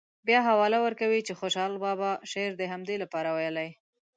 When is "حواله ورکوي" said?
0.49-1.19